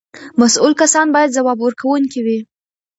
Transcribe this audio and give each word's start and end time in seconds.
مسؤل 0.39 0.73
کسان 0.81 1.07
باید 1.15 1.35
ځواب 1.37 1.57
ورکوونکي 1.61 2.19
وي. 2.25 2.39